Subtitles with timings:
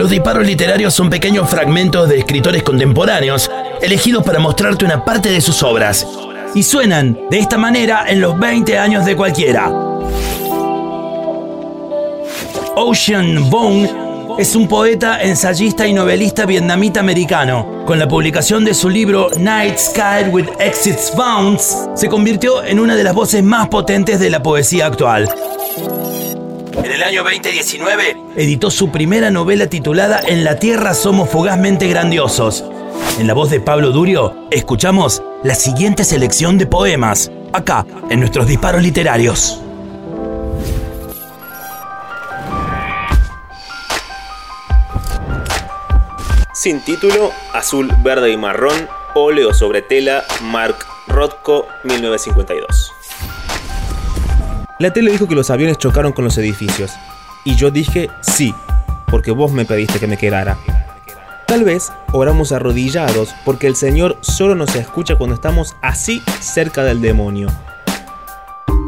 [0.00, 3.50] Los disparos literarios son pequeños fragmentos de escritores contemporáneos,
[3.82, 6.06] elegidos para mostrarte una parte de sus obras.
[6.54, 9.70] Y suenan de esta manera en los 20 años de cualquiera.
[12.76, 17.84] Ocean Vuong es un poeta, ensayista y novelista vietnamita americano.
[17.84, 22.96] Con la publicación de su libro Night Sky with Exits Bounds, se convirtió en una
[22.96, 25.28] de las voces más potentes de la poesía actual.
[26.82, 32.64] En el año 2019, editó su primera novela titulada En la Tierra somos fugazmente grandiosos.
[33.18, 38.46] En la voz de Pablo Durio, escuchamos la siguiente selección de poemas, acá, en nuestros
[38.46, 39.60] disparos literarios.
[46.54, 50.76] Sin título, azul, verde y marrón, óleo sobre tela, Mark
[51.08, 52.99] Rothko, 1952.
[54.80, 56.92] La tele dijo que los aviones chocaron con los edificios.
[57.44, 58.54] Y yo dije sí,
[59.10, 60.56] porque vos me pediste que me quedara.
[61.46, 67.02] Tal vez oramos arrodillados porque el Señor solo nos escucha cuando estamos así cerca del
[67.02, 67.48] demonio.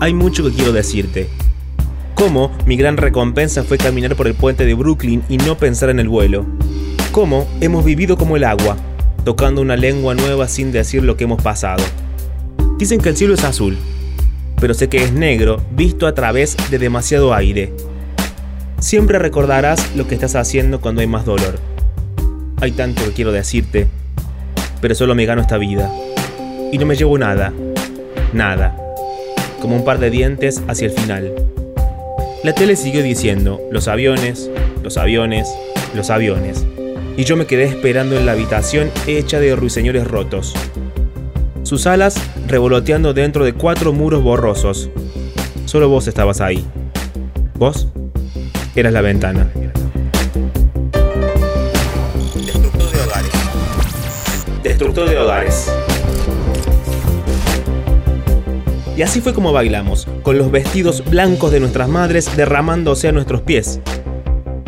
[0.01, 1.29] Hay mucho que quiero decirte.
[2.15, 6.01] Cómo mi gran recompensa fue caminar por el puente de Brooklyn y no pensar en
[6.01, 6.47] el vuelo
[7.11, 8.79] cómo hemos vivido como el agua,
[9.25, 11.85] tocando una lengua nueva sin decir lo que hemos pasado.
[12.79, 13.77] Dicen que el cielo es azul,
[14.63, 17.73] pero sé que es negro visto a través de demasiado aire.
[18.79, 21.59] Siempre recordarás lo que estás haciendo cuando hay más dolor.
[22.61, 23.89] Hay tanto que quiero decirte,
[24.81, 25.91] pero solo me gano esta vida.
[26.71, 27.53] Y no me llevo nada,
[28.33, 28.77] nada,
[29.61, 31.35] como un par de dientes hacia el final.
[32.45, 34.49] La tele siguió diciendo, los aviones,
[34.85, 35.49] los aviones,
[35.93, 36.65] los aviones
[37.17, 40.55] y yo me quedé esperando en la habitación hecha de ruiseñores rotos.
[41.73, 42.17] Sus alas
[42.49, 44.91] revoloteando dentro de cuatro muros borrosos.
[45.65, 46.67] Solo vos estabas ahí.
[47.55, 47.89] Vos
[48.77, 49.51] eras la ventana.
[52.45, 53.33] Destructor de hogares.
[54.63, 55.73] Destructor de hogares.
[58.95, 63.41] Y así fue como bailamos, con los vestidos blancos de nuestras madres derramándose a nuestros
[63.41, 63.81] pies,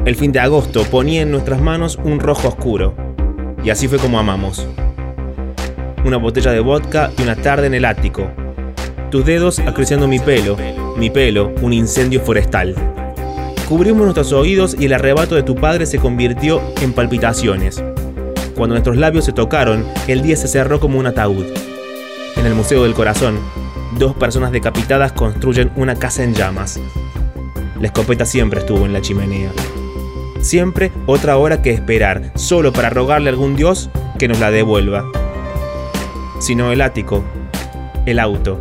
[0.06, 2.94] el fin de agosto ponía en nuestras manos un rojo oscuro.
[3.62, 4.66] Y así fue como amamos.
[6.04, 8.31] Una botella de vodka y una tarde en el ático.
[9.10, 10.56] Tus dedos acariciando mi pelo,
[10.97, 12.75] mi pelo, un incendio forestal.
[13.69, 17.82] Cubrimos nuestros oídos y el arrebato de tu padre se convirtió en palpitaciones.
[18.54, 21.47] Cuando nuestros labios se tocaron, el día se cerró como un ataúd.
[22.37, 23.38] En el Museo del Corazón,
[23.98, 26.78] dos personas decapitadas construyen una casa en llamas.
[27.81, 29.50] La escopeta siempre estuvo en la chimenea
[30.44, 35.24] siempre otra hora que esperar, solo para rogarle a algún dios que nos la devuelva.
[36.44, 37.25] Si no el ático,
[38.05, 38.60] el auto.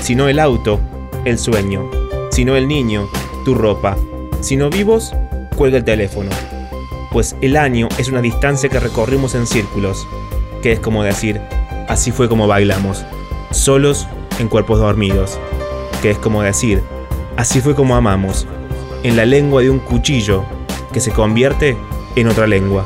[0.00, 0.80] Si no el auto,
[1.24, 1.88] el sueño.
[2.32, 3.08] Si no el niño,
[3.44, 3.96] tu ropa.
[4.40, 5.14] Si no vivos,
[5.54, 6.30] cuelga el teléfono.
[7.12, 10.04] Pues el año es una distancia que recorrimos en círculos,
[10.62, 11.40] que es como decir,
[11.88, 13.04] así fue como bailamos,
[13.52, 14.08] solos
[14.40, 15.38] en cuerpos dormidos,
[16.02, 16.82] que es como decir,
[17.36, 18.48] así fue como amamos,
[19.04, 20.42] en la lengua de un cuchillo
[20.92, 21.76] que se convierte
[22.16, 22.84] en otra lengua.